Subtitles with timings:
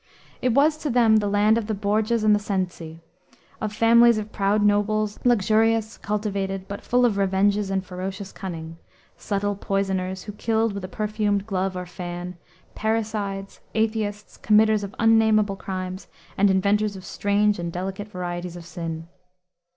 [0.41, 3.01] It was to them the land of the Borgias and the Cenci;
[3.61, 8.79] of families of proud nobles, luxurious, cultivated, but full of revenges and ferocious cunning;
[9.15, 12.35] subtle poisoners, who killed with a perfumed glove or fan;
[12.73, 19.07] parricides, atheists, committers of unnamable crimes, and inventors of strange and delicate varieties of sin.